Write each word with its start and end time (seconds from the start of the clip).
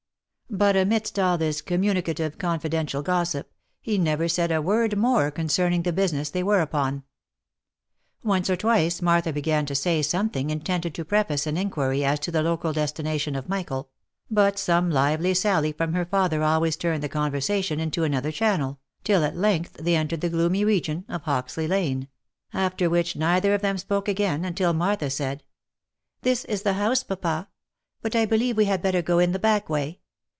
But 0.53 0.75
amidst 0.75 1.17
all 1.17 1.37
this 1.37 1.61
communicative 1.61 2.37
confidential 2.37 3.01
gossip, 3.01 3.49
he 3.79 3.97
never 3.97 4.27
said 4.27 4.51
a 4.51 4.61
word 4.61 4.97
more 4.97 5.31
concerning 5.31 5.83
the 5.83 5.93
business 5.93 6.29
they 6.29 6.43
were 6.43 6.59
upon. 6.59 7.03
Once 8.21 8.49
or 8.49 8.57
twice 8.57 9.01
Martha 9.01 9.31
began 9.31 9.65
to 9.67 9.73
say 9.73 10.01
something 10.01 10.49
intended 10.49 10.93
to 10.95 11.05
preface 11.05 11.47
an 11.47 11.55
inquiry 11.55 12.03
as 12.03 12.19
to 12.19 12.31
the 12.31 12.43
local 12.43 12.73
destination 12.73 13.37
of 13.37 13.47
Michael, 13.47 13.91
but 14.29 14.59
some 14.59 14.91
lively 14.91 15.33
sally 15.33 15.71
•from 15.71 15.95
her 15.95 16.03
father 16.03 16.43
always 16.43 16.75
turned 16.75 17.01
the 17.01 17.07
conversation 17.07 17.79
into 17.79 18.03
another 18.03 18.29
channel, 18.29 18.77
t'" 19.05 19.13
at 19.13 19.37
length 19.37 19.75
they 19.75 19.95
entered 19.95 20.19
the 20.19 20.27
gloomy 20.27 20.65
region 20.65 21.05
of 21.07 21.21
Hoxley 21.21 21.65
lane; 21.65 22.09
after 22.51 22.89
which, 22.89 23.15
neither 23.15 23.53
or 23.53 23.57
them 23.57 23.77
spoke 23.77 24.09
again 24.09 24.53
till 24.55 24.73
Martha 24.73 25.09
said 25.09 25.45
—"This 26.23 26.43
is 26.43 26.63
the 26.63 26.73
house, 26.73 27.03
papa.— 27.03 27.47
But 28.01 28.17
I 28.17 28.25
believe 28.25 28.57
we 28.57 28.65
had 28.65 28.81
better 28.81 29.01
go 29.01 29.17
in 29.17 29.31
the 29.31 29.39
back 29.39 29.69
way. 29.69 29.99